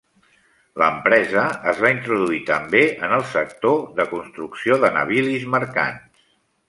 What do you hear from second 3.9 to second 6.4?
de construcció de navilis mercants.